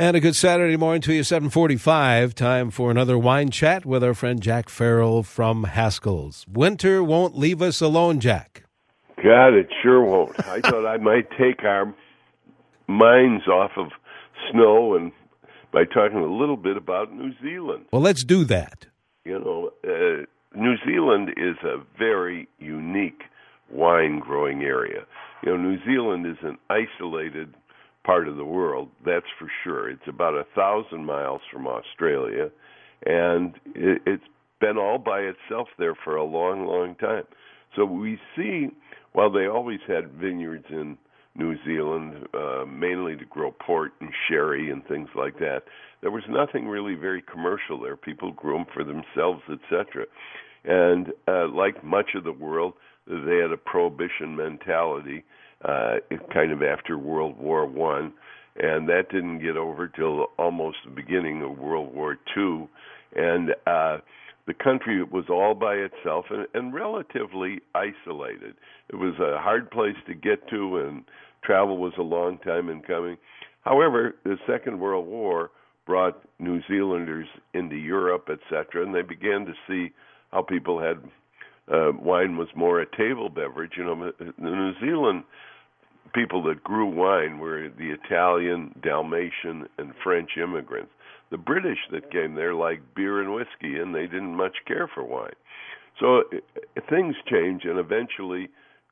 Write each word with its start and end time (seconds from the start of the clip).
And 0.00 0.16
a 0.16 0.20
good 0.20 0.34
Saturday 0.34 0.78
morning 0.78 1.02
to 1.02 1.12
you, 1.12 1.22
745. 1.22 2.34
Time 2.34 2.70
for 2.70 2.90
another 2.90 3.18
wine 3.18 3.50
chat 3.50 3.84
with 3.84 4.02
our 4.02 4.14
friend 4.14 4.40
Jack 4.40 4.70
Farrell 4.70 5.22
from 5.22 5.64
Haskell's. 5.64 6.46
Winter 6.50 7.04
won't 7.04 7.36
leave 7.36 7.60
us 7.60 7.82
alone, 7.82 8.18
Jack. 8.18 8.64
God, 9.22 9.48
it 9.48 9.68
sure 9.82 10.02
won't. 10.02 10.40
I 10.48 10.60
thought 10.64 10.86
I 10.86 10.96
might 10.96 11.28
take 11.32 11.64
our 11.64 11.94
minds 12.88 13.46
off 13.46 13.72
of 13.76 13.88
snow 14.50 14.94
and 14.94 15.12
by 15.70 15.84
talking 15.84 16.20
a 16.20 16.34
little 16.34 16.56
bit 16.56 16.78
about 16.78 17.12
New 17.12 17.34
Zealand. 17.42 17.84
Well, 17.92 18.00
let's 18.00 18.24
do 18.24 18.44
that. 18.44 18.86
You 19.26 19.38
know, 19.38 19.70
uh, 19.84 20.24
New 20.58 20.76
Zealand 20.86 21.34
is 21.36 21.56
a 21.62 21.76
very 21.98 22.48
unique 22.58 23.24
wine 23.70 24.18
growing 24.18 24.62
area. 24.62 25.04
You 25.42 25.50
know, 25.50 25.56
New 25.58 25.76
Zealand 25.84 26.24
is 26.26 26.38
an 26.42 26.56
isolated 26.70 27.54
part 28.04 28.28
of 28.28 28.36
the 28.36 28.44
world, 28.44 28.88
that's 29.04 29.26
for 29.38 29.50
sure. 29.64 29.90
It's 29.90 30.08
about 30.08 30.34
a 30.34 30.46
thousand 30.54 31.04
miles 31.04 31.42
from 31.52 31.66
Australia, 31.66 32.50
and 33.04 33.54
it, 33.74 34.02
it's 34.06 34.24
been 34.60 34.78
all 34.78 34.98
by 34.98 35.20
itself 35.20 35.68
there 35.78 35.94
for 35.94 36.16
a 36.16 36.24
long, 36.24 36.66
long 36.66 36.94
time. 36.96 37.24
So 37.76 37.84
we 37.84 38.18
see, 38.36 38.68
while 39.12 39.30
they 39.30 39.46
always 39.46 39.80
had 39.86 40.12
vineyards 40.12 40.66
in 40.70 40.98
New 41.36 41.56
Zealand, 41.64 42.26
uh, 42.34 42.64
mainly 42.66 43.16
to 43.16 43.24
grow 43.24 43.52
port 43.52 43.92
and 44.00 44.10
sherry 44.28 44.70
and 44.70 44.86
things 44.86 45.08
like 45.14 45.38
that, 45.38 45.62
there 46.02 46.10
was 46.10 46.24
nothing 46.28 46.66
really 46.66 46.94
very 46.94 47.22
commercial 47.22 47.80
there. 47.80 47.96
People 47.96 48.32
grew 48.32 48.58
them 48.58 48.66
for 48.74 48.84
themselves, 48.84 49.42
etc. 49.50 50.06
And 50.64 51.12
uh, 51.28 51.48
like 51.48 51.84
much 51.84 52.10
of 52.14 52.24
the 52.24 52.32
world, 52.32 52.74
they 53.06 53.36
had 53.36 53.52
a 53.52 53.56
prohibition 53.56 54.36
mentality 54.36 55.24
uh, 55.64 55.96
kind 56.32 56.52
of 56.52 56.62
after 56.62 56.98
World 56.98 57.38
War 57.38 57.66
One, 57.66 58.12
and 58.56 58.88
that 58.88 59.10
didn't 59.10 59.40
get 59.40 59.56
over 59.56 59.88
till 59.88 60.28
almost 60.38 60.78
the 60.84 60.90
beginning 60.90 61.42
of 61.42 61.58
World 61.58 61.94
War 61.94 62.16
Two, 62.34 62.68
and 63.14 63.50
uh, 63.66 63.98
the 64.46 64.54
country 64.54 65.02
was 65.02 65.24
all 65.28 65.54
by 65.54 65.74
itself 65.74 66.26
and, 66.30 66.46
and 66.54 66.74
relatively 66.74 67.60
isolated. 67.74 68.54
It 68.88 68.96
was 68.96 69.14
a 69.20 69.38
hard 69.38 69.70
place 69.70 69.96
to 70.06 70.14
get 70.14 70.48
to, 70.48 70.78
and 70.78 71.04
travel 71.44 71.78
was 71.78 71.92
a 71.98 72.02
long 72.02 72.38
time 72.38 72.68
in 72.68 72.82
coming. 72.82 73.16
However, 73.62 74.16
the 74.24 74.36
Second 74.46 74.80
World 74.80 75.06
War 75.06 75.50
brought 75.86 76.22
New 76.38 76.60
Zealanders 76.68 77.28
into 77.52 77.76
Europe, 77.76 78.28
etc., 78.30 78.84
and 78.84 78.94
they 78.94 79.02
began 79.02 79.44
to 79.44 79.52
see 79.68 79.92
how 80.32 80.42
people 80.42 80.80
had 80.80 80.98
uh, 81.72 81.92
wine 82.00 82.36
was 82.36 82.48
more 82.56 82.80
a 82.80 82.96
table 82.96 83.28
beverage. 83.28 83.72
You 83.76 83.84
know, 83.84 84.12
New 84.38 84.72
Zealand 84.80 85.24
people 86.14 86.42
that 86.44 86.64
grew 86.64 86.86
wine 86.86 87.38
were 87.38 87.68
the 87.68 87.90
Italian, 87.90 88.74
Dalmatian, 88.82 89.68
and 89.78 89.92
French 90.02 90.30
immigrants. 90.36 90.92
The 91.30 91.38
British 91.38 91.78
that 91.92 92.10
came 92.10 92.34
there 92.34 92.54
liked 92.54 92.94
beer 92.94 93.20
and 93.20 93.32
whiskey, 93.34 93.78
and 93.78 93.94
they 93.94 94.06
didn't 94.06 94.36
much 94.36 94.56
care 94.66 94.88
for 94.92 95.04
wine. 95.04 95.36
So 96.00 96.18
uh, 96.18 96.80
things 96.88 97.14
changed, 97.30 97.66
and 97.66 97.78
eventually 97.78 98.48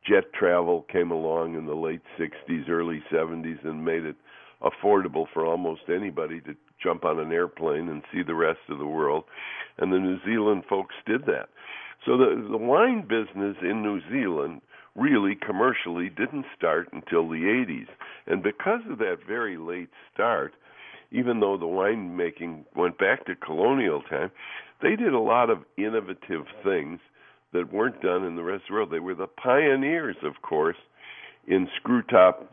jet 0.09 0.33
travel 0.33 0.87
came 0.93 1.11
along 1.11 1.57
in 1.57 1.67
the 1.67 1.75
late 1.75 2.03
60s, 2.19 2.69
early 2.69 3.03
70s, 3.13 3.65
and 3.65 3.85
made 3.85 4.05
it 4.05 4.17
affordable 4.63 5.27
for 5.33 5.45
almost 5.45 5.83
anybody 5.89 6.41
to 6.43 6.55
jump 6.83 7.05
on 7.05 7.19
an 7.19 7.33
airplane 7.33 7.89
and 7.89 8.03
see 8.13 8.23
the 8.23 8.35
rest 8.35 8.61
of 8.69 8.79
the 8.79 8.87
world. 8.87 9.25
And 9.79 9.93
the 9.93 9.99
New 9.99 10.19
Zealand 10.25 10.65
folks 10.69 10.95
did 11.07 11.27
that. 11.27 11.49
So 12.07 12.17
the 12.17 12.47
the 12.51 12.57
wine 12.57 13.03
business 13.03 13.57
in 13.61 13.83
New 13.83 14.01
Zealand 14.11 14.61
really 14.99 15.35
commercially 15.35 16.09
didn't 16.09 16.47
start 16.57 16.89
until 16.93 17.29
the 17.29 17.37
80s. 17.37 17.89
And 18.27 18.43
because 18.43 18.81
of 18.91 18.99
that 18.99 19.19
very 19.27 19.57
late 19.57 19.91
start, 20.13 20.53
even 21.11 21.41
though 21.41 21.57
the 21.57 21.67
winemaking 21.67 22.65
went 22.77 22.99
back 22.99 23.25
to 23.27 23.35
colonial 23.35 24.03
time, 24.03 24.31
they 24.83 24.97
did 24.97 25.15
a 25.15 25.19
lot 25.19 25.51
of 25.51 25.65
innovative 25.77 26.45
things 26.63 27.01
that 27.53 27.73
weren't 27.73 28.03
done 28.03 28.25
in 28.25 28.37
the 28.37 28.43
rest 28.43 28.65
of 28.65 28.69
the 28.69 28.75
world. 28.75 28.91
They 28.91 28.99
were 28.99 29.15
the 29.15 29.27
pioneers, 29.27 30.17
of 30.23 30.43
course, 30.43 30.77
in 31.47 31.69
screw 31.77 32.03
top 32.03 32.53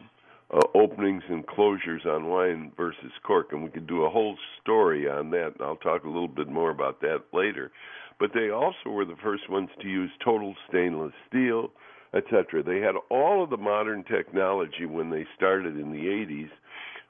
uh, 0.53 0.59
openings 0.73 1.23
and 1.27 1.45
closures 1.45 2.05
on 2.05 2.27
wine 2.27 2.71
versus 2.77 3.11
cork, 3.25 3.47
and 3.51 3.63
we 3.63 3.69
could 3.69 3.87
do 3.87 4.03
a 4.03 4.09
whole 4.09 4.37
story 4.61 5.09
on 5.09 5.31
that. 5.31 5.53
And 5.57 5.61
I'll 5.61 5.75
talk 5.75 6.03
a 6.03 6.09
little 6.09 6.27
bit 6.27 6.47
more 6.47 6.69
about 6.69 7.01
that 7.01 7.23
later. 7.33 7.71
But 8.19 8.31
they 8.33 8.49
also 8.49 8.89
were 8.89 9.05
the 9.05 9.17
first 9.21 9.49
ones 9.49 9.69
to 9.81 9.87
use 9.87 10.11
total 10.23 10.55
stainless 10.69 11.13
steel, 11.27 11.71
etc. 12.15 12.63
They 12.63 12.79
had 12.79 12.95
all 13.09 13.43
of 13.43 13.49
the 13.49 13.57
modern 13.57 14.03
technology 14.03 14.85
when 14.85 15.09
they 15.09 15.25
started 15.35 15.77
in 15.77 15.91
the 15.91 16.07
80s 16.07 16.49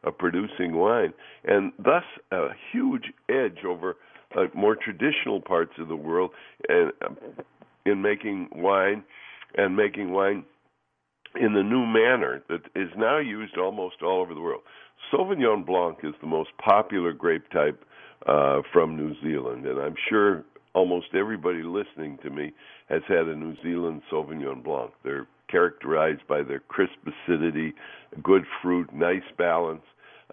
of 0.03 0.17
producing 0.17 0.75
wine, 0.75 1.13
and 1.45 1.71
thus 1.77 2.03
a 2.31 2.49
huge 2.71 3.05
edge 3.29 3.63
over 3.65 3.97
uh, 4.37 4.45
more 4.53 4.75
traditional 4.75 5.41
parts 5.41 5.73
of 5.79 5.87
the 5.87 5.95
world 5.95 6.31
and 6.67 6.91
uh, 7.01 7.13
in 7.85 8.01
making 8.01 8.49
wine 8.55 9.03
and 9.55 9.75
making 9.75 10.11
wine 10.11 10.43
in 11.39 11.53
the 11.53 11.63
new 11.63 11.85
manner 11.85 12.41
that 12.49 12.61
is 12.75 12.89
now 12.97 13.17
used 13.17 13.57
almost 13.57 13.95
all 14.01 14.21
over 14.21 14.33
the 14.33 14.41
world. 14.41 14.61
Sauvignon 15.11 15.65
Blanc 15.65 15.97
is 16.03 16.13
the 16.21 16.27
most 16.27 16.49
popular 16.63 17.13
grape 17.13 17.49
type 17.51 17.83
uh, 18.27 18.61
from 18.73 18.95
New 18.95 19.13
Zealand, 19.21 19.65
and 19.65 19.79
I'm 19.79 19.95
sure 20.09 20.43
almost 20.73 21.07
everybody 21.13 21.63
listening 21.63 22.17
to 22.23 22.29
me 22.29 22.53
has 22.89 23.01
had 23.07 23.27
a 23.27 23.35
New 23.35 23.55
Zealand 23.63 24.01
Sauvignon 24.11 24.63
Blanc. 24.63 24.91
They're 25.03 25.27
characterized 25.49 26.27
by 26.27 26.43
their 26.43 26.59
crisp 26.59 26.97
acidity, 27.05 27.73
good 28.23 28.43
fruit, 28.61 28.93
nice 28.93 29.23
balance. 29.37 29.83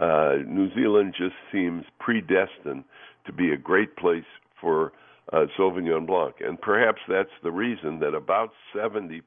Uh, 0.00 0.36
New 0.46 0.72
Zealand 0.74 1.14
just 1.16 1.34
seems 1.52 1.84
predestined 1.98 2.84
to 3.26 3.32
be 3.32 3.52
a 3.52 3.56
great 3.56 3.96
place 3.96 4.24
for 4.60 4.92
uh, 5.32 5.46
Sauvignon 5.58 6.06
Blanc. 6.06 6.34
And 6.40 6.60
perhaps 6.60 7.00
that's 7.08 7.30
the 7.42 7.52
reason 7.52 8.00
that 8.00 8.14
about 8.14 8.50
70% 8.74 9.22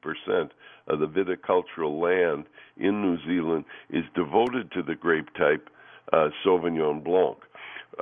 of 0.88 0.98
the 1.00 1.06
viticultural 1.06 2.00
land 2.00 2.46
in 2.76 3.00
New 3.00 3.16
Zealand 3.26 3.64
is 3.90 4.04
devoted 4.14 4.70
to 4.72 4.82
the 4.82 4.94
grape 4.94 5.32
type 5.34 5.68
uh, 6.12 6.28
Sauvignon 6.44 7.02
Blanc 7.02 7.38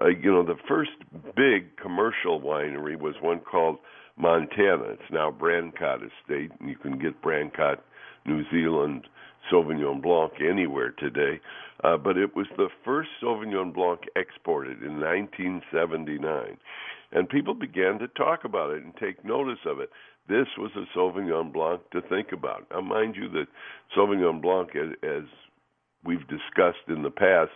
uh, 0.01 0.09
you 0.09 0.33
know, 0.33 0.45
the 0.45 0.57
first 0.69 0.91
big 1.37 1.77
commercial 1.77 2.41
winery 2.41 2.99
was 2.99 3.15
one 3.21 3.41
called 3.41 3.79
Montana. 4.17 4.85
It's 4.93 5.11
now 5.11 5.31
Brancott 5.31 5.99
Estate, 5.99 6.53
and 6.61 6.69
you 6.69 6.77
can 6.77 6.99
get 6.99 7.23
Brancott 7.23 7.79
New 8.27 8.43
Zealand 8.51 9.07
Sauvignon 9.53 10.03
Blanc 10.03 10.33
anywhere 10.41 10.95
today. 10.99 11.41
Uh, 11.83 11.97
but 11.97 12.17
it 12.17 12.35
was 12.35 12.47
the 12.57 12.69
first 12.85 13.11
Sauvignon 13.23 13.75
Blanc 13.75 14.01
exported 14.17 14.83
in 14.83 15.01
1979. 15.01 16.57
And 17.13 17.29
people 17.29 17.55
began 17.55 17.99
to 17.99 18.09
talk 18.09 18.45
about 18.45 18.71
it 18.71 18.83
and 18.83 18.95
take 18.97 19.25
notice 19.25 19.59
of 19.67 19.81
it. 19.81 19.91
This 20.29 20.47
was 20.57 20.71
a 20.77 20.99
Sauvignon 20.99 21.53
Blanc 21.53 21.83
to 21.93 22.01
think 22.03 22.33
about. 22.33 22.67
Now, 22.71 22.81
mind 22.81 23.15
you, 23.17 23.29
that 23.31 23.47
Sauvignon 23.97 24.41
Blanc, 24.41 24.71
as, 24.75 24.97
as 25.03 25.25
we've 26.05 26.27
discussed 26.29 26.89
in 26.89 27.03
the 27.03 27.11
past, 27.11 27.53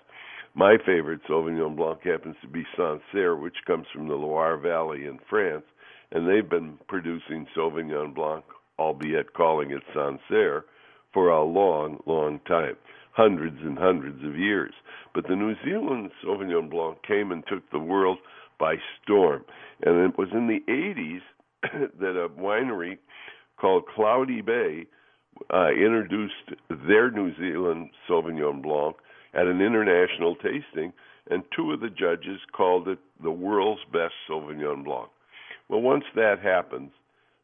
my 0.54 0.76
favorite 0.84 1.20
Sauvignon 1.28 1.76
Blanc 1.76 2.02
happens 2.02 2.36
to 2.42 2.48
be 2.48 2.64
Sancerre, 2.76 3.36
which 3.36 3.56
comes 3.66 3.86
from 3.92 4.08
the 4.08 4.14
Loire 4.14 4.58
Valley 4.58 5.06
in 5.06 5.18
France, 5.30 5.64
and 6.12 6.28
they've 6.28 6.48
been 6.48 6.78
producing 6.88 7.46
Sauvignon 7.56 8.14
Blanc, 8.14 8.44
albeit 8.78 9.34
calling 9.34 9.70
it 9.70 9.82
Sancerre, 9.94 10.64
for 11.12 11.28
a 11.28 11.44
long, 11.44 11.98
long 12.06 12.40
time, 12.46 12.76
hundreds 13.12 13.58
and 13.60 13.78
hundreds 13.78 14.24
of 14.24 14.38
years. 14.38 14.72
But 15.14 15.26
the 15.28 15.36
New 15.36 15.54
Zealand 15.64 16.10
Sauvignon 16.24 16.70
Blanc 16.70 16.98
came 17.06 17.32
and 17.32 17.44
took 17.46 17.68
the 17.70 17.78
world 17.78 18.18
by 18.58 18.76
storm, 19.02 19.44
and 19.82 20.10
it 20.10 20.18
was 20.18 20.28
in 20.32 20.46
the 20.46 20.60
80s 20.70 21.20
that 22.00 22.16
a 22.16 22.28
winery 22.28 22.98
called 23.60 23.84
Cloudy 23.94 24.40
Bay 24.40 24.86
uh, 25.52 25.70
introduced 25.70 26.34
their 26.86 27.10
New 27.10 27.34
Zealand 27.36 27.90
Sauvignon 28.08 28.62
Blanc 28.62 28.96
at 29.34 29.46
an 29.46 29.60
international 29.60 30.36
tasting, 30.36 30.92
and 31.30 31.42
two 31.54 31.72
of 31.72 31.80
the 31.80 31.90
judges 31.90 32.40
called 32.56 32.88
it 32.88 32.98
the 33.22 33.30
world's 33.30 33.82
best 33.92 34.14
Sauvignon 34.28 34.84
Blanc. 34.84 35.08
Well, 35.68 35.80
once 35.80 36.04
that 36.14 36.40
happens, 36.42 36.90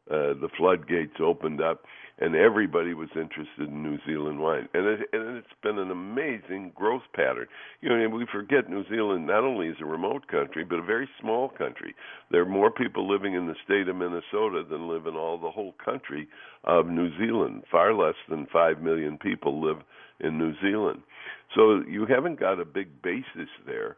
uh, 0.09 0.37
the 0.39 0.49
floodgates 0.55 1.15
opened 1.19 1.61
up, 1.61 1.83
and 2.19 2.35
everybody 2.35 2.93
was 2.93 3.09
interested 3.15 3.69
in 3.69 3.83
New 3.83 3.97
Zealand 4.05 4.39
wine, 4.39 4.69
and 4.73 4.85
it 4.85 4.99
and 5.13 5.37
it's 5.37 5.47
been 5.63 5.79
an 5.79 5.89
amazing 5.89 6.71
growth 6.75 7.01
pattern. 7.13 7.47
You 7.81 7.89
know, 7.89 8.09
we 8.09 8.25
forget 8.31 8.69
New 8.69 8.87
Zealand 8.87 9.25
not 9.25 9.43
only 9.43 9.67
is 9.67 9.77
a 9.81 9.85
remote 9.85 10.27
country, 10.27 10.63
but 10.63 10.77
a 10.79 10.83
very 10.83 11.09
small 11.19 11.49
country. 11.49 11.95
There 12.31 12.41
are 12.41 12.45
more 12.45 12.69
people 12.69 13.09
living 13.09 13.33
in 13.33 13.47
the 13.47 13.55
state 13.65 13.87
of 13.89 13.95
Minnesota 13.95 14.63
than 14.69 14.87
live 14.87 15.07
in 15.07 15.15
all 15.15 15.39
the 15.39 15.51
whole 15.51 15.73
country 15.83 16.27
of 16.63 16.87
New 16.87 17.09
Zealand. 17.17 17.63
Far 17.71 17.93
less 17.93 18.15
than 18.29 18.45
five 18.53 18.81
million 18.81 19.17
people 19.17 19.59
live 19.59 19.77
in 20.19 20.37
New 20.37 20.53
Zealand. 20.61 21.01
So 21.55 21.81
you 21.87 22.05
haven't 22.05 22.39
got 22.39 22.59
a 22.59 22.65
big 22.65 23.01
basis 23.01 23.49
there, 23.65 23.97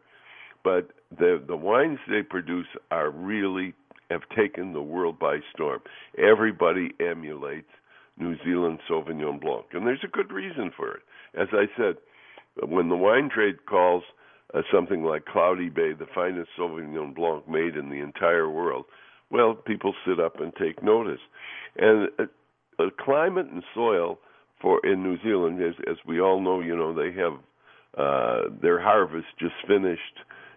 but 0.64 0.92
the 1.18 1.44
the 1.46 1.58
wines 1.58 2.00
they 2.10 2.24
produce 2.24 2.68
are 2.92 3.12
really 3.12 3.74
have 4.10 4.22
taken 4.36 4.74
the 4.74 4.82
world 4.82 5.20
by 5.20 5.40
storm. 5.54 5.80
Everybody 6.18 6.92
emulates 7.00 7.70
New 8.18 8.36
Zealand 8.44 8.80
Sauvignon 8.90 9.40
Blanc, 9.40 9.66
and 9.74 9.86
there's 9.86 10.04
a 10.04 10.08
good 10.08 10.32
reason 10.32 10.72
for 10.76 10.96
it. 10.96 11.02
As 11.36 11.48
I 11.52 11.66
said, 11.78 11.96
when 12.68 12.90
the 12.90 12.96
wine 12.96 13.30
trade 13.34 13.66
calls 13.68 14.04
uh, 14.54 14.62
something 14.74 15.04
like 15.04 15.26
Cloudy 15.26 15.70
Bay, 15.70 15.94
the 15.94 16.08
finest 16.16 16.50
Sauvignon 16.58 17.14
Blanc 17.14 17.48
made 17.48 17.76
in 17.76 17.90
the 17.90 18.02
entire 18.02 18.50
world, 18.50 18.86
well, 19.30 19.54
people 19.54 19.94
sit 20.08 20.20
up 20.20 20.40
and 20.40 20.54
take 20.56 20.82
notice. 20.82 21.20
And 21.78 22.10
uh, 22.18 22.24
uh, 22.80 22.90
climate 23.00 23.48
and 23.52 23.64
soil 23.74 24.20
for 24.62 24.80
in 24.86 25.04
New 25.04 25.18
Zealand, 25.22 25.62
as, 25.62 25.76
as 25.90 25.98
we 26.08 26.20
all 26.20 26.42
know, 26.42 26.62
you 26.62 26.76
know 26.76 26.94
they 26.94 27.12
have 27.20 27.34
uh, 27.98 28.50
their 28.62 28.80
harvest 28.82 29.28
just 29.40 29.56
finished 29.68 30.02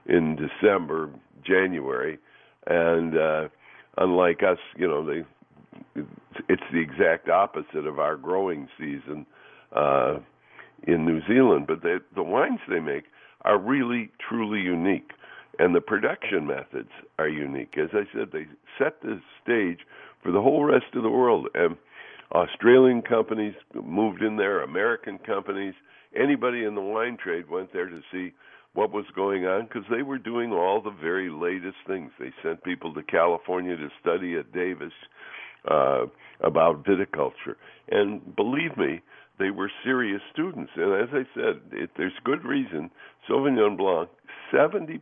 in 0.07 0.37
December, 0.37 1.11
January, 1.45 2.19
and 2.67 3.17
uh, 3.17 3.49
unlike 3.99 4.43
us, 4.43 4.59
you 4.77 4.89
know 4.89 5.05
they 5.05 5.25
it's 6.49 6.63
the 6.73 6.81
exact 6.81 7.29
opposite 7.29 7.87
of 7.87 7.99
our 7.99 8.17
growing 8.17 8.69
season 8.79 9.27
uh, 9.75 10.19
in 10.87 11.05
New 11.05 11.21
Zealand. 11.27 11.67
But 11.67 11.83
they, 11.83 11.97
the 12.15 12.23
wines 12.23 12.61
they 12.69 12.81
make 12.81 13.05
are 13.43 13.59
really 13.59 14.11
truly 14.29 14.61
unique, 14.61 15.11
and 15.59 15.75
the 15.75 15.81
production 15.81 16.47
methods 16.47 16.91
are 17.19 17.29
unique. 17.29 17.77
As 17.79 17.91
I 17.93 18.05
said, 18.13 18.31
they 18.33 18.47
set 18.79 19.01
the 19.03 19.21
stage 19.43 19.81
for 20.23 20.33
the 20.33 20.41
whole 20.41 20.65
rest 20.65 20.95
of 20.95 21.03
the 21.03 21.11
world. 21.11 21.49
And 21.55 21.77
Australian 22.33 23.03
companies 23.03 23.55
moved 23.75 24.23
in 24.23 24.37
there, 24.37 24.63
American 24.63 25.19
companies, 25.19 25.75
anybody 26.15 26.65
in 26.65 26.75
the 26.75 26.81
wine 26.81 27.17
trade 27.23 27.49
went 27.49 27.73
there 27.73 27.89
to 27.89 28.01
see 28.13 28.33
what 28.75 28.93
was 28.93 29.05
going 29.15 29.47
on 29.47 29.65
because 29.65 29.85
they 29.91 30.03
were 30.03 30.19
doing 30.19 30.53
all 30.53 30.81
the 30.81 30.95
very 31.03 31.31
latest 31.31 31.77
things. 31.87 32.11
They 32.19 32.33
sent 32.43 32.63
people 32.63 32.95
to 32.95 33.03
California 33.03 33.77
to 33.77 33.89
study 34.01 34.37
at 34.37 34.53
Davis 34.53 34.93
uh, 35.71 36.07
about 36.41 36.85
viticulture, 36.85 37.57
and 37.91 38.35
believe 38.37 38.77
me, 38.77 39.01
they 39.39 39.51
were 39.51 39.71
serious 39.83 40.21
students. 40.33 40.71
And 40.77 41.03
as 41.03 41.09
I 41.13 41.25
said, 41.35 41.61
it, 41.73 41.91
there's 41.97 42.13
good 42.25 42.45
reason. 42.45 42.91
Sauvignon 43.29 43.77
Blanc, 43.77 44.09
70% 44.53 45.01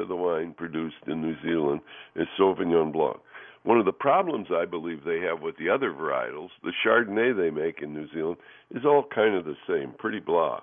of 0.00 0.08
the 0.08 0.16
wine 0.16 0.54
produced 0.56 0.96
in 1.06 1.20
New 1.20 1.34
Zealand 1.42 1.80
is 2.14 2.26
Sauvignon 2.38 2.92
Blanc. 2.92 3.18
One 3.62 3.78
of 3.78 3.84
the 3.84 3.92
problems 3.92 4.46
I 4.50 4.64
believe 4.64 5.04
they 5.04 5.20
have 5.20 5.42
with 5.42 5.56
the 5.58 5.68
other 5.68 5.92
varietals, 5.92 6.48
the 6.62 6.72
Chardonnay 6.84 7.36
they 7.36 7.50
make 7.50 7.82
in 7.82 7.92
New 7.92 8.08
Zealand, 8.14 8.38
is 8.70 8.84
all 8.86 9.04
kind 9.14 9.34
of 9.34 9.44
the 9.44 9.56
same, 9.68 9.92
pretty 9.98 10.20
blah. 10.20 10.60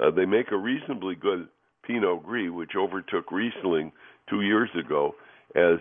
Uh, 0.00 0.10
they 0.10 0.24
make 0.24 0.50
a 0.50 0.56
reasonably 0.56 1.14
good 1.14 1.46
Pinot 1.86 2.24
Gris, 2.24 2.50
which 2.50 2.72
overtook 2.76 3.30
Riesling 3.30 3.92
two 4.28 4.42
years 4.42 4.70
ago 4.78 5.14
as 5.54 5.78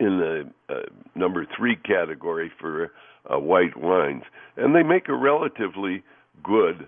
in 0.00 0.18
the 0.18 0.50
uh, 0.72 0.80
number 1.14 1.46
three 1.56 1.76
category 1.76 2.50
for 2.60 2.92
uh, 3.30 3.38
white 3.38 3.76
wines, 3.76 4.22
and 4.56 4.74
they 4.74 4.82
make 4.82 5.08
a 5.08 5.14
relatively 5.14 6.02
good 6.42 6.86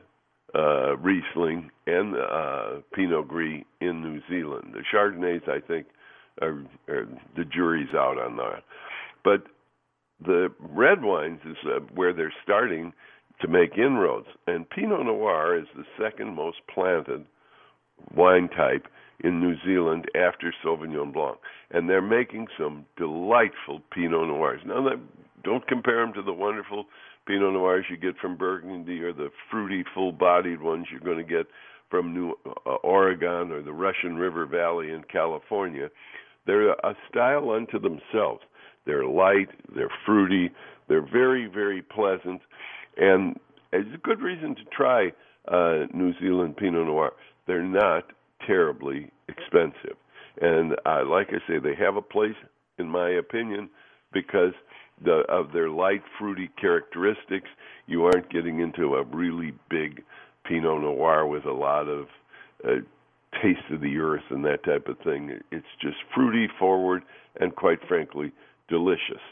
uh, 0.54 0.96
Riesling 0.96 1.70
and 1.86 2.16
uh, 2.16 2.80
Pinot 2.92 3.28
Gris 3.28 3.64
in 3.80 4.02
New 4.02 4.20
Zealand. 4.28 4.74
The 4.74 4.82
Chardonnays, 4.92 5.48
I 5.48 5.60
think, 5.60 5.86
are, 6.40 6.62
are 6.88 7.08
the 7.36 7.44
jury's 7.44 7.94
out 7.94 8.18
on 8.18 8.36
that. 8.36 8.62
But 9.22 9.44
the 10.24 10.48
red 10.58 11.02
wines 11.02 11.40
is 11.44 11.56
uh, 11.66 11.80
where 11.94 12.12
they're 12.12 12.32
starting 12.42 12.92
to 13.40 13.48
make 13.48 13.78
inroads, 13.78 14.26
and 14.46 14.68
Pinot 14.68 15.06
Noir 15.06 15.58
is 15.58 15.66
the 15.74 15.84
second 16.00 16.34
most 16.34 16.58
planted 16.72 17.24
wine 18.14 18.48
type 18.48 18.86
in 19.22 19.40
New 19.40 19.54
Zealand 19.66 20.06
after 20.14 20.52
Sauvignon 20.64 21.12
Blanc, 21.12 21.38
and 21.70 21.88
they're 21.88 22.00
making 22.00 22.46
some 22.58 22.86
delightful 22.96 23.80
Pinot 23.92 24.28
Noirs. 24.28 24.62
Now, 24.64 24.86
don't 25.44 25.66
compare 25.66 26.04
them 26.04 26.14
to 26.14 26.22
the 26.22 26.32
wonderful 26.32 26.86
Pinot 27.26 27.52
Noirs 27.52 27.84
you 27.90 27.96
get 27.96 28.16
from 28.18 28.36
Burgundy 28.36 29.00
or 29.02 29.12
the 29.12 29.28
fruity, 29.50 29.84
full-bodied 29.94 30.62
ones 30.62 30.86
you're 30.90 31.00
going 31.00 31.18
to 31.18 31.24
get 31.24 31.46
from 31.90 32.14
New 32.14 32.34
uh, 32.66 32.70
Oregon 32.82 33.50
or 33.50 33.62
the 33.62 33.72
Russian 33.72 34.16
River 34.16 34.46
Valley 34.46 34.90
in 34.90 35.02
California. 35.04 35.88
They're 36.46 36.70
a 36.70 36.96
style 37.10 37.50
unto 37.50 37.78
themselves. 37.78 38.42
They're 38.86 39.04
light, 39.04 39.48
they're 39.74 39.90
fruity, 40.06 40.50
they're 40.88 41.06
very, 41.06 41.46
very 41.46 41.82
pleasant, 41.82 42.40
and 42.96 43.38
it's 43.72 43.94
a 43.94 43.98
good 43.98 44.20
reason 44.20 44.56
to 44.56 44.62
try 44.72 45.12
uh, 45.46 45.86
New 45.94 46.12
Zealand 46.18 46.56
Pinot 46.56 46.86
Noir. 46.86 47.12
They're 47.50 47.64
not 47.64 48.04
terribly 48.46 49.10
expensive. 49.26 49.96
And 50.40 50.74
uh, 50.86 51.04
like 51.04 51.30
I 51.30 51.38
say, 51.48 51.58
they 51.58 51.74
have 51.84 51.96
a 51.96 52.00
place, 52.00 52.36
in 52.78 52.88
my 52.88 53.10
opinion, 53.10 53.68
because 54.12 54.52
the, 55.04 55.24
of 55.28 55.50
their 55.52 55.68
light, 55.68 56.04
fruity 56.16 56.48
characteristics. 56.60 57.48
You 57.88 58.04
aren't 58.04 58.30
getting 58.30 58.60
into 58.60 58.94
a 58.94 59.02
really 59.02 59.52
big 59.68 60.04
Pinot 60.44 60.80
Noir 60.80 61.26
with 61.26 61.44
a 61.44 61.52
lot 61.52 61.88
of 61.88 62.06
uh, 62.64 62.82
taste 63.42 63.68
of 63.72 63.80
the 63.80 63.98
earth 63.98 64.22
and 64.30 64.44
that 64.44 64.62
type 64.62 64.86
of 64.86 64.98
thing. 65.00 65.40
It's 65.50 65.66
just 65.82 65.96
fruity, 66.14 66.46
forward, 66.56 67.02
and 67.40 67.56
quite 67.56 67.80
frankly, 67.88 68.30
delicious. 68.68 69.24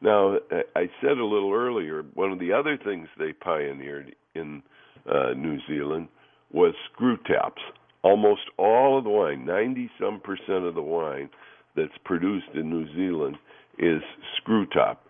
Now, 0.00 0.38
I 0.74 0.90
said 1.00 1.18
a 1.18 1.24
little 1.24 1.52
earlier, 1.52 2.02
one 2.14 2.32
of 2.32 2.40
the 2.40 2.52
other 2.52 2.76
things 2.76 3.06
they 3.20 3.32
pioneered 3.32 4.16
in 4.34 4.64
uh, 5.08 5.34
New 5.36 5.58
Zealand 5.68 6.08
was 6.52 6.74
screw 6.92 7.16
taps 7.26 7.62
almost 8.02 8.42
all 8.58 8.98
of 8.98 9.04
the 9.04 9.10
wine, 9.10 9.44
90 9.44 9.90
some 10.00 10.20
percent 10.20 10.64
of 10.64 10.74
the 10.74 10.82
wine 10.82 11.30
that's 11.76 11.96
produced 12.04 12.48
in 12.54 12.68
New 12.68 12.92
Zealand 12.94 13.36
is 13.78 14.02
screw 14.36 14.66
top. 14.66 15.06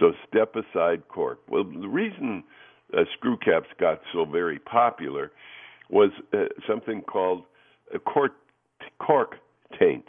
So 0.00 0.12
step 0.28 0.54
aside 0.54 1.08
cork. 1.08 1.40
Well, 1.48 1.64
the 1.64 1.88
reason 1.88 2.44
uh, 2.96 3.02
screw 3.16 3.36
caps 3.36 3.68
got 3.78 4.00
so 4.12 4.24
very 4.24 4.58
popular 4.58 5.32
was 5.90 6.10
uh, 6.32 6.44
something 6.68 7.02
called 7.02 7.42
a 7.94 7.98
cork, 7.98 8.32
cork 8.98 9.36
taint. 9.78 10.04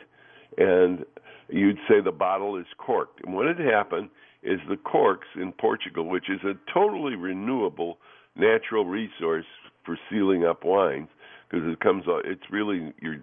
And 0.57 1.06
you'd 1.50 1.78
say 1.88 2.01
the 2.04 2.12
bottle 2.12 2.57
is 2.57 2.66
corked. 2.78 3.24
And 3.25 3.33
what 3.33 3.48
had 3.48 3.60
happened 3.60 4.10
is 4.44 4.60
the 4.69 4.78
corks 4.78 5.28
in 5.36 5.51
Portugal, 5.51 6.06
which 6.06 6.30
is 6.30 6.40
a 6.44 6.54
totally 6.72 7.16
renewable 7.16 7.98
natural 8.36 8.86
resource 8.86 9.45
for 9.88 9.98
sealing 10.12 10.45
up 10.45 10.63
wines, 10.63 11.07
because 11.50 11.68
it 11.68 11.80
comes 11.80 12.04
it's 12.25 12.44
really 12.51 12.94
your 13.01 13.16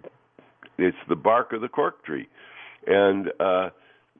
it's 0.77 0.97
the 1.07 1.15
bark 1.15 1.53
of 1.53 1.61
the 1.61 1.69
cork 1.69 2.03
tree. 2.03 2.27
And 2.87 3.29
uh 3.39 3.69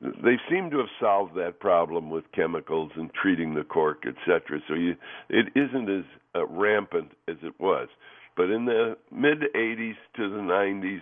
they 0.00 0.36
seem 0.50 0.70
to 0.70 0.78
have 0.78 0.88
solved 1.00 1.34
that 1.36 1.58
problem 1.58 2.10
with 2.10 2.24
chemicals 2.32 2.92
and 2.96 3.10
treating 3.14 3.54
the 3.54 3.64
cork 3.64 4.04
etc 4.06 4.60
so 4.68 4.74
you 4.74 4.94
it 5.30 5.46
isn't 5.54 5.88
as 5.88 6.04
uh, 6.34 6.46
rampant 6.46 7.12
as 7.28 7.36
it 7.42 7.58
was. 7.58 7.88
But 8.36 8.50
in 8.50 8.66
the 8.66 8.96
mid 9.10 9.40
80s 9.54 9.96
to 10.16 10.28
the 10.28 10.36
90s 10.36 11.00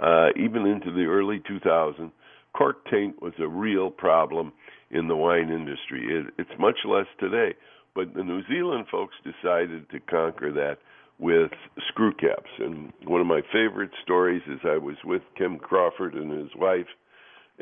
uh 0.00 0.28
even 0.36 0.66
into 0.66 0.92
the 0.92 1.04
early 1.04 1.40
2000s 1.50 2.12
cork 2.56 2.88
taint 2.90 3.20
was 3.20 3.34
a 3.38 3.48
real 3.48 3.90
problem 3.90 4.52
in 4.90 5.08
the 5.08 5.16
wine 5.16 5.50
industry. 5.50 6.06
It, 6.06 6.32
it's 6.38 6.58
much 6.58 6.78
less 6.86 7.06
today. 7.18 7.54
But 7.94 8.14
the 8.14 8.24
New 8.24 8.42
Zealand 8.48 8.86
folks 8.90 9.14
decided 9.24 9.88
to 9.90 10.00
conquer 10.00 10.52
that 10.52 10.78
with 11.18 11.52
screw 11.88 12.12
caps. 12.12 12.50
And 12.58 12.92
one 13.04 13.20
of 13.20 13.26
my 13.26 13.42
favorite 13.52 13.90
stories 14.02 14.42
is 14.46 14.60
I 14.64 14.78
was 14.78 14.96
with 15.04 15.22
Kim 15.36 15.58
Crawford 15.58 16.14
and 16.14 16.30
his 16.30 16.50
wife, 16.56 16.88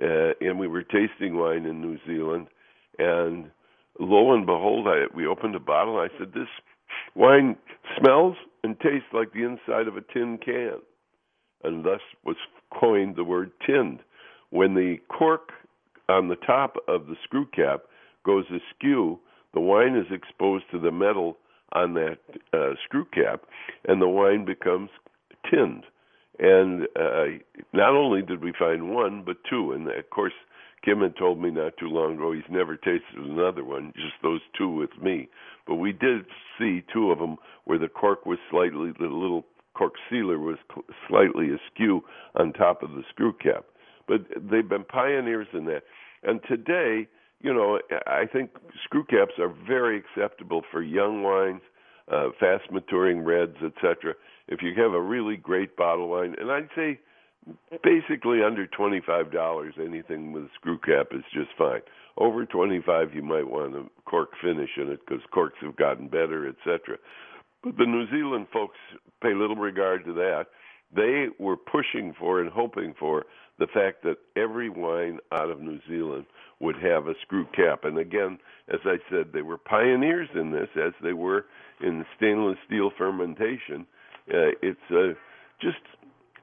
uh, 0.01 0.33
and 0.41 0.59
we 0.59 0.69
were 0.69 0.83
tasting 0.83 1.37
wine 1.37 1.67
in 1.67 1.81
New 1.81 1.99
Zealand. 2.07 2.47
And 2.99 3.51
lo 3.99 4.33
and 4.33 4.47
behold, 4.47 4.87
I, 4.89 5.05
we 5.15 5.27
opened 5.27 5.55
a 5.55 5.61
bottle. 5.61 6.01
And 6.01 6.11
I 6.11 6.19
said, 6.19 6.33
"This 6.33 6.49
wine 7.15 7.57
smells 7.99 8.37
and 8.65 8.79
tastes 8.81 9.13
like 9.13 9.33
the 9.33 9.45
inside 9.45 9.89
of 9.89 9.97
a 9.97 10.03
tin 10.13 10.39
can," 10.39 10.81
and 11.63 11.85
thus 11.85 12.01
was 12.25 12.37
coined 12.79 13.17
the 13.17 13.25
word 13.25 13.53
tinned. 13.67 14.01
When 14.51 14.75
the 14.75 14.97
cork 15.09 15.51
on 16.09 16.29
the 16.29 16.37
top 16.37 16.77
of 16.89 17.07
the 17.07 17.17
screw 17.25 17.47
cap 17.47 17.83
goes 18.25 18.45
askew, 18.47 19.19
the 19.55 19.61
wine 19.61 19.97
is 19.97 20.11
exposed 20.11 20.65
to 20.71 20.79
the 20.79 20.91
metal 20.91 21.37
on 21.73 21.95
that 21.95 22.19
uh, 22.53 22.75
screw 22.85 23.07
cap, 23.07 23.43
and 23.87 24.01
the 24.01 24.09
wine 24.09 24.45
becomes 24.45 24.91
tinned. 25.51 25.85
And 26.39 26.85
uh, 26.97 27.39
not 27.73 27.91
only 27.91 28.23
did 28.23 28.43
we 28.43 28.53
find 28.59 28.95
one, 28.95 29.23
but 29.25 29.37
two. 29.49 29.73
And 29.73 29.89
of 29.89 30.11
course, 30.11 30.33
Kim 30.85 31.01
had 31.01 31.17
told 31.17 31.41
me 31.41 31.51
not 31.51 31.77
too 31.79 31.89
long 31.89 32.15
ago 32.15 32.33
he's 32.33 32.43
never 32.51 32.77
tasted 32.77 33.03
another 33.17 33.65
one, 33.65 33.93
just 33.95 34.15
those 34.23 34.41
two 34.57 34.69
with 34.69 34.91
me. 35.01 35.29
But 35.67 35.77
we 35.77 35.93
did 35.93 36.25
see 36.59 36.83
two 36.93 37.11
of 37.11 37.19
them 37.19 37.37
where 37.65 37.79
the 37.79 37.89
cork 37.89 38.27
was 38.27 38.39
slightly, 38.51 38.93
the 38.99 39.07
little 39.07 39.45
cork 39.75 39.95
sealer 40.11 40.39
was 40.39 40.59
slightly 41.09 41.49
askew 41.51 42.03
on 42.35 42.53
top 42.53 42.83
of 42.83 42.91
the 42.91 43.03
screw 43.11 43.33
cap. 43.33 43.65
But 44.09 44.23
they've 44.51 44.69
been 44.69 44.85
pioneers 44.85 45.47
in 45.53 45.67
that. 45.67 45.85
And 46.25 46.41
today, 46.49 47.09
you 47.43 47.53
know, 47.53 47.81
I 48.07 48.27
think 48.33 48.51
screw 48.85 49.05
caps 49.05 49.33
are 49.39 49.53
very 49.67 49.99
acceptable 49.99 50.63
for 50.71 50.83
young 50.83 51.23
wines, 51.23 51.63
uh, 52.11 52.29
fast 52.39 52.71
maturing 52.71 53.25
reds, 53.25 53.57
etc. 53.65 54.15
If 54.49 54.63
you 54.63 54.73
have 54.83 54.93
a 54.93 55.01
really 55.01 55.37
great 55.37 55.77
bottle 55.77 56.09
wine, 56.09 56.37
and 56.41 56.51
I'd 56.51 56.69
say 56.77 57.01
basically 57.83 58.43
under 58.43 58.67
twenty 58.67 59.01
five 59.05 59.33
dollars, 59.33 59.75
anything 59.79 60.33
with 60.33 60.45
a 60.45 60.51
screw 60.55 60.79
cap 60.79 61.09
is 61.13 61.25
just 61.33 61.51
fine. 61.59 61.81
Over 62.17 62.47
twenty 62.47 62.81
five, 62.85 63.15
you 63.15 63.23
might 63.23 63.49
want 63.49 63.75
a 63.75 63.85
cork 64.09 64.31
finish 64.41 64.71
in 64.77 64.89
it 64.89 65.01
because 65.07 65.23
corks 65.33 65.59
have 65.63 65.77
gotten 65.77 66.09
better, 66.09 66.49
etc. 66.49 66.99
But 67.65 67.77
the 67.77 67.87
New 67.87 68.09
Zealand 68.11 68.47
folks 68.53 68.77
pay 69.23 69.35
little 69.35 69.57
regard 69.57 70.05
to 70.05 70.13
that. 70.15 70.47
They 70.95 71.27
were 71.39 71.57
pushing 71.57 72.15
for 72.19 72.41
and 72.41 72.51
hoping 72.51 72.95
for 72.99 73.25
the 73.59 73.67
fact 73.67 74.03
that 74.03 74.17
every 74.37 74.69
wine 74.69 75.19
out 75.31 75.51
of 75.51 75.61
New 75.61 75.79
Zealand 75.89 76.27
would 76.61 76.77
have 76.77 77.07
a 77.07 77.15
screw 77.23 77.47
cap. 77.55 77.85
And 77.85 77.99
again, 77.99 78.39
as 78.69 78.81
I 78.85 78.97
said, 79.11 79.27
they 79.33 79.43
were 79.43 79.59
pioneers 79.59 80.29
in 80.35 80.53
this, 80.53 80.69
as 80.77 80.93
they 81.03 81.13
were 81.13 81.47
in 81.81 82.05
stainless 82.17 82.57
steel 82.67 82.91
fermentation. 82.97 83.87
Uh, 84.29 84.55
it's 84.63 84.79
uh, 84.91 85.15
just 85.61 85.79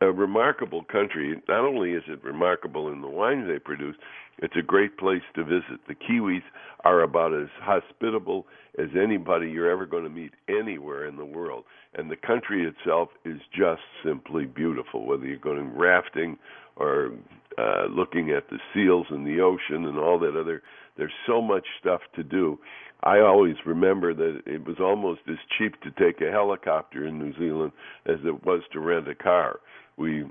a 0.02 0.12
remarkable 0.12 0.84
country. 0.84 1.36
Not 1.48 1.66
only 1.66 1.92
is 1.92 2.04
it 2.08 2.24
remarkable 2.24 2.92
in 2.92 3.02
the 3.02 3.08
wines 3.08 3.48
they 3.48 3.60
produce, 3.60 3.96
it's 4.38 4.56
a 4.58 4.62
great 4.62 4.98
place 4.98 5.22
to 5.36 5.44
visit. 5.44 5.80
The 5.88 5.96
Kiwis 5.96 6.44
are 6.86 7.02
about 7.02 7.34
as 7.34 7.50
hospitable 7.62 8.46
as 8.78 8.88
anybody 8.96 9.50
you're 9.50 9.70
ever 9.70 9.86
going 9.86 10.06
to 10.06 10.10
meet 10.10 10.32
anywhere 10.48 11.06
in 11.06 11.18
the 11.18 11.26
world. 11.26 11.66
And 11.96 12.10
the 12.10 12.16
country 12.16 12.66
itself 12.66 13.10
is 13.26 13.40
just 13.52 13.82
simply 14.04 14.46
beautiful, 14.46 15.06
whether 15.06 15.26
you're 15.26 15.38
going 15.38 15.76
rafting 15.76 16.38
or 16.78 17.12
uh, 17.58 17.88
looking 17.90 18.32
at 18.32 18.50
the 18.50 18.60
seals 18.74 19.08
in 19.10 19.26
the 19.26 19.42
ocean 19.42 19.86
and 19.86 19.98
all 19.98 20.18
that 20.20 20.40
other. 20.40 20.64
There's 20.98 21.12
so 21.28 21.42
much 21.42 21.66
stuff 21.80 22.02
to 22.16 22.24
do. 22.24 22.60
I 23.04 23.20
always 23.20 23.56
remember 23.66 24.14
that 24.14 24.42
it 24.46 24.66
was 24.66 24.78
almost 24.80 25.22
as 25.30 25.38
cheap 25.58 25.82
to 25.82 25.92
take 25.92 26.22
a 26.22 26.32
helicopter 26.32 27.06
in 27.06 27.18
New 27.18 27.34
Zealand 27.38 27.72
as 28.06 28.18
it 28.26 28.46
was 28.46 28.62
to 28.74 28.80
rent 28.80 29.08
a 29.10 29.16
car. 29.16 29.60
We 30.00 30.26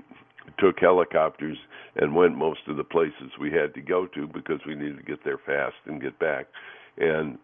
took 0.57 0.79
helicopters 0.79 1.57
and 1.95 2.15
went 2.15 2.35
most 2.35 2.61
of 2.67 2.77
the 2.77 2.83
places 2.83 3.31
we 3.39 3.51
had 3.51 3.73
to 3.75 3.81
go 3.81 4.07
to 4.07 4.27
because 4.27 4.59
we 4.65 4.75
needed 4.75 4.97
to 4.97 5.03
get 5.03 5.23
there 5.23 5.37
fast 5.37 5.75
and 5.85 6.01
get 6.01 6.17
back. 6.19 6.47
And 6.97 7.37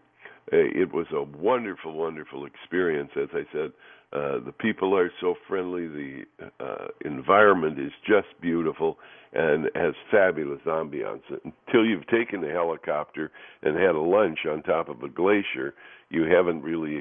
uh, 0.51 0.57
it 0.57 0.93
was 0.93 1.07
a 1.13 1.23
wonderful, 1.37 1.93
wonderful 1.93 2.45
experience. 2.45 3.11
As 3.15 3.29
I 3.33 3.43
said, 3.51 3.71
uh, 4.13 4.39
the 4.45 4.53
people 4.59 4.95
are 4.97 5.11
so 5.19 5.35
friendly. 5.47 5.87
The 5.87 6.23
uh, 6.59 6.87
environment 7.03 7.79
is 7.79 7.91
just 8.07 8.27
beautiful 8.41 8.97
and 9.33 9.69
has 9.75 9.93
fabulous 10.11 10.61
ambiance. 10.65 11.21
Until 11.29 11.85
you've 11.85 12.07
taken 12.07 12.43
a 12.43 12.51
helicopter 12.51 13.31
and 13.61 13.75
had 13.75 13.95
a 13.95 13.99
lunch 13.99 14.39
on 14.49 14.61
top 14.63 14.87
of 14.87 15.01
a 15.03 15.09
glacier, 15.09 15.73
you 16.09 16.23
haven't 16.23 16.61
really 16.61 16.97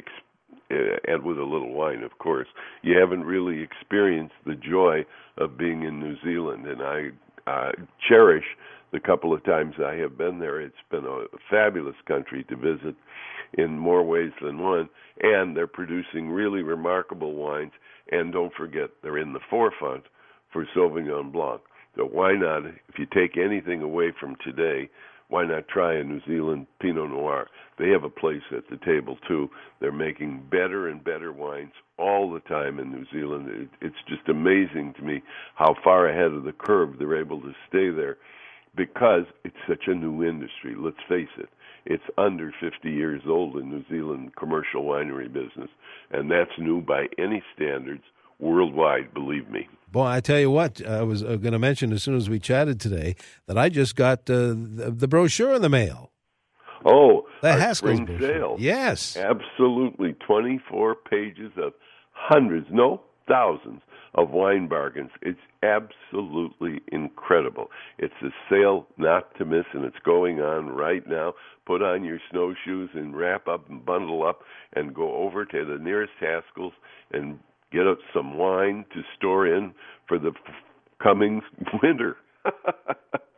and 0.70 1.22
with 1.22 1.38
a 1.38 1.44
little 1.44 1.72
wine, 1.72 2.02
of 2.02 2.18
course, 2.18 2.48
you 2.82 2.98
haven't 2.98 3.24
really 3.24 3.62
experienced 3.62 4.34
the 4.46 4.54
joy 4.54 5.04
of 5.38 5.58
being 5.58 5.82
in 5.82 6.00
New 6.00 6.16
Zealand. 6.24 6.66
And 6.66 6.82
I 6.82 7.08
uh, 7.46 7.72
cherish 8.08 8.44
the 8.92 9.00
couple 9.00 9.34
of 9.34 9.44
times 9.44 9.74
I 9.84 9.94
have 9.96 10.16
been 10.16 10.38
there. 10.38 10.60
It's 10.60 10.74
been 10.90 11.04
a 11.04 11.24
fabulous 11.50 11.96
country 12.06 12.44
to 12.44 12.56
visit 12.56 12.94
in 13.58 13.78
more 13.78 14.02
ways 14.02 14.32
than 14.42 14.58
one, 14.58 14.88
and 15.20 15.56
they're 15.56 15.66
producing 15.66 16.30
really 16.30 16.62
remarkable 16.62 17.34
wines. 17.34 17.72
And 18.10 18.32
don't 18.32 18.52
forget, 18.54 18.90
they're 19.02 19.18
in 19.18 19.32
the 19.32 19.40
forefront 19.50 20.04
for 20.52 20.66
Sauvignon 20.76 21.32
Blanc. 21.32 21.60
So 21.96 22.04
why 22.04 22.32
not, 22.32 22.66
if 22.66 22.98
you 22.98 23.06
take 23.06 23.36
anything 23.36 23.82
away 23.82 24.12
from 24.18 24.36
today, 24.44 24.90
why 25.28 25.44
not 25.44 25.68
try 25.68 25.94
a 25.94 26.04
New 26.04 26.20
Zealand 26.26 26.66
Pinot 26.80 27.10
Noir? 27.10 27.48
They 27.78 27.88
have 27.90 28.04
a 28.04 28.10
place 28.10 28.42
at 28.56 28.68
the 28.70 28.78
table 28.84 29.18
too. 29.26 29.48
They're 29.80 29.92
making 29.92 30.46
better 30.50 30.88
and 30.88 31.02
better 31.02 31.32
wines 31.32 31.72
all 31.98 32.32
the 32.32 32.40
time 32.40 32.78
in 32.78 32.90
New 32.90 33.04
Zealand. 33.12 33.48
It, 33.48 33.68
it's 33.80 33.96
just 34.08 34.28
amazing 34.28 34.94
to 34.96 35.02
me 35.02 35.22
how 35.54 35.74
far 35.82 36.08
ahead 36.08 36.32
of 36.32 36.44
the 36.44 36.52
curve 36.52 36.98
they're 36.98 37.20
able 37.20 37.40
to 37.40 37.52
stay 37.68 37.90
there 37.90 38.18
because 38.76 39.24
it's 39.44 39.56
such 39.68 39.84
a 39.86 39.94
new 39.94 40.24
industry. 40.24 40.74
Let's 40.76 40.96
face 41.08 41.28
it. 41.38 41.48
It's 41.86 42.04
under 42.16 42.52
50 42.60 42.90
years 42.90 43.22
old 43.26 43.56
in 43.56 43.70
New 43.70 43.84
Zealand 43.90 44.34
commercial 44.36 44.84
winery 44.84 45.32
business, 45.32 45.68
and 46.10 46.30
that's 46.30 46.50
new 46.58 46.80
by 46.80 47.06
any 47.18 47.42
standards 47.54 48.02
worldwide, 48.38 49.12
believe 49.14 49.48
me. 49.50 49.68
Boy, 49.90 50.06
I 50.06 50.20
tell 50.20 50.40
you 50.40 50.50
what, 50.50 50.84
I 50.84 51.02
was 51.02 51.22
uh, 51.22 51.36
going 51.36 51.52
to 51.52 51.58
mention 51.58 51.92
as 51.92 52.02
soon 52.02 52.16
as 52.16 52.28
we 52.28 52.40
chatted 52.40 52.80
today 52.80 53.14
that 53.46 53.56
I 53.56 53.68
just 53.68 53.94
got 53.94 54.28
uh, 54.28 54.48
the, 54.48 54.92
the, 54.96 55.06
brochure 55.06 55.54
in 55.54 55.62
the 55.62 55.68
mail. 55.68 56.10
Oh, 56.84 57.26
the 57.42 57.52
Haskell's 57.52 57.98
spring 57.98 58.18
sale. 58.18 58.56
Yes, 58.58 59.16
absolutely. 59.16 60.14
Twenty-four 60.26 60.96
pages 60.96 61.52
of 61.56 61.74
hundreds, 62.10 62.66
no, 62.72 63.02
thousands 63.28 63.82
of 64.14 64.30
wine 64.30 64.68
bargains. 64.68 65.10
It's 65.22 65.38
absolutely 65.62 66.82
incredible. 66.92 67.70
It's 67.98 68.14
a 68.22 68.30
sale 68.50 68.86
not 68.96 69.34
to 69.38 69.44
miss, 69.44 69.64
and 69.72 69.84
it's 69.84 69.98
going 70.04 70.40
on 70.40 70.68
right 70.68 71.06
now. 71.06 71.34
Put 71.66 71.82
on 71.82 72.04
your 72.04 72.18
snowshoes 72.30 72.90
and 72.94 73.16
wrap 73.16 73.48
up 73.48 73.68
and 73.68 73.84
bundle 73.84 74.26
up 74.26 74.40
and 74.74 74.94
go 74.94 75.14
over 75.14 75.44
to 75.44 75.64
the 75.64 75.82
nearest 75.82 76.12
Haskell's 76.20 76.74
and 77.12 77.38
get 77.74 77.86
up 77.86 77.98
some 78.14 78.38
wine 78.38 78.84
to 78.94 79.02
store 79.16 79.46
in 79.46 79.74
for 80.08 80.18
the 80.18 80.32
coming 81.02 81.42
winter. 81.82 82.16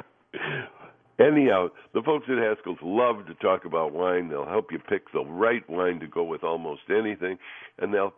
Anyhow, 1.18 1.68
the 1.94 2.02
folks 2.02 2.26
at 2.28 2.36
Haskell's 2.36 2.78
love 2.82 3.26
to 3.26 3.34
talk 3.34 3.64
about 3.64 3.92
wine. 3.92 4.28
They'll 4.28 4.44
help 4.44 4.70
you 4.70 4.78
pick 4.78 5.10
the 5.12 5.24
right 5.24 5.68
wine 5.68 5.98
to 6.00 6.06
go 6.06 6.22
with 6.22 6.44
almost 6.44 6.82
anything, 6.90 7.38
and 7.78 7.94
they'll 7.94 8.12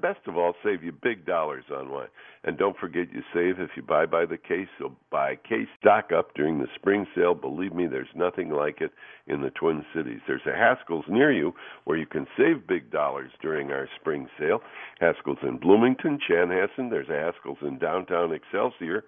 best 0.00 0.20
of 0.28 0.36
all 0.36 0.54
save 0.62 0.84
you 0.84 0.92
big 0.92 1.26
dollars 1.26 1.64
on 1.74 1.90
wine. 1.90 2.06
And 2.44 2.56
don't 2.56 2.76
forget 2.76 3.12
you 3.12 3.22
save 3.32 3.58
if 3.58 3.70
you 3.74 3.82
buy 3.82 4.06
by 4.06 4.24
the 4.24 4.36
case. 4.36 4.68
So 4.78 4.92
buy 5.10 5.34
case 5.36 5.66
stock 5.80 6.12
up 6.16 6.34
during 6.34 6.58
the 6.60 6.68
spring 6.76 7.06
sale. 7.16 7.34
Believe 7.34 7.74
me, 7.74 7.88
there's 7.88 8.06
nothing 8.14 8.50
like 8.50 8.80
it 8.80 8.92
in 9.26 9.42
the 9.42 9.50
Twin 9.50 9.84
Cities. 9.92 10.20
There's 10.28 10.46
a 10.46 10.56
Haskell's 10.56 11.06
near 11.08 11.32
you 11.32 11.54
where 11.84 11.98
you 11.98 12.06
can 12.06 12.26
save 12.36 12.68
big 12.68 12.92
dollars 12.92 13.32
during 13.42 13.72
our 13.72 13.88
spring 13.98 14.28
sale. 14.38 14.60
Haskell's 15.00 15.38
in 15.42 15.58
Bloomington, 15.58 16.20
Chanhassen. 16.30 16.90
There's 16.90 17.08
a 17.08 17.18
Haskell's 17.18 17.58
in 17.62 17.78
downtown 17.78 18.32
Excelsior. 18.32 19.04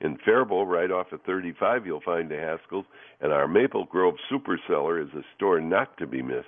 In 0.00 0.16
Faribault, 0.24 0.66
right 0.66 0.90
off 0.90 1.10
of 1.12 1.22
35, 1.22 1.84
you'll 1.84 2.00
find 2.00 2.30
the 2.30 2.36
Haskell's, 2.36 2.86
and 3.20 3.32
our 3.32 3.48
Maple 3.48 3.84
Grove 3.84 4.14
Super 4.28 4.58
Cellar 4.68 5.00
is 5.00 5.08
a 5.14 5.22
store 5.34 5.60
not 5.60 5.96
to 5.98 6.06
be 6.06 6.22
missed. 6.22 6.46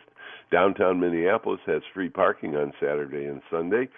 Downtown 0.51 1.01
Minneapolis 1.01 1.61
has 1.67 1.83
free 1.95 2.09
parking 2.09 2.57
on 2.57 2.73
Saturday 2.81 3.25
and 3.25 3.41
Sunday. 3.51 3.89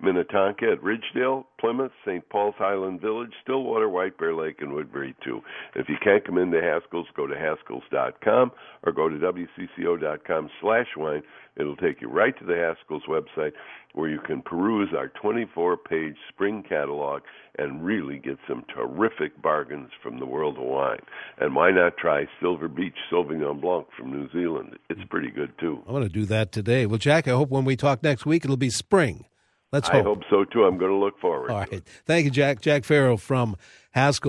Minnetonka 0.00 0.64
at 0.72 0.80
Ridgedale, 0.80 1.44
Plymouth, 1.58 1.90
St. 2.06 2.26
Paul's 2.28 2.54
Highland 2.56 3.00
Village, 3.00 3.32
Stillwater, 3.42 3.88
White 3.88 4.16
Bear 4.16 4.34
Lake, 4.34 4.56
and 4.60 4.72
Woodbury 4.72 5.14
too. 5.24 5.40
If 5.74 5.88
you 5.88 5.96
can't 6.02 6.24
come 6.24 6.38
into 6.38 6.60
Haskell's, 6.60 7.08
go 7.16 7.26
to 7.26 7.34
Haskells.com 7.34 8.52
or 8.84 8.92
go 8.92 9.08
to 9.08 9.16
WCCO.com 9.16 10.50
slash 10.60 10.86
wine. 10.96 11.22
It'll 11.56 11.76
take 11.76 12.00
you 12.00 12.08
right 12.08 12.38
to 12.38 12.44
the 12.44 12.54
Haskell's 12.54 13.02
website 13.08 13.52
where 13.94 14.08
you 14.08 14.20
can 14.20 14.42
peruse 14.42 14.90
our 14.96 15.10
24-page 15.20 16.14
spring 16.28 16.62
catalog 16.68 17.22
and 17.58 17.84
really 17.84 18.18
get 18.18 18.38
some 18.46 18.64
terrific 18.72 19.40
bargains 19.42 19.90
from 20.00 20.20
the 20.20 20.26
world 20.26 20.56
of 20.56 20.62
wine. 20.62 21.00
And 21.40 21.56
why 21.56 21.72
not 21.72 21.96
try 21.96 22.26
Silver 22.40 22.68
Beach 22.68 22.94
Sauvignon 23.10 23.60
Blanc 23.60 23.88
from 23.98 24.12
New 24.12 24.30
Zealand? 24.30 24.78
It's 24.88 25.00
pretty 25.10 25.30
good 25.30 25.52
too. 25.58 25.77
I'm 25.86 25.92
going 25.92 26.02
to 26.02 26.08
do 26.08 26.24
that 26.26 26.52
today. 26.52 26.86
Well, 26.86 26.98
Jack, 26.98 27.28
I 27.28 27.32
hope 27.32 27.50
when 27.50 27.64
we 27.64 27.76
talk 27.76 28.02
next 28.02 28.26
week 28.26 28.44
it'll 28.44 28.56
be 28.56 28.70
spring. 28.70 29.26
Let's 29.70 29.88
hope. 29.88 30.00
I 30.00 30.02
hope 30.02 30.22
so 30.30 30.44
too. 30.44 30.64
I'm 30.64 30.78
going 30.78 30.90
to 30.90 30.96
look 30.96 31.18
forward. 31.20 31.50
All 31.50 31.58
right. 31.58 31.82
Thank 32.06 32.24
you, 32.24 32.30
Jack. 32.30 32.62
Jack 32.62 32.84
Farrell 32.84 33.18
from 33.18 33.56
Haskell. 33.90 34.26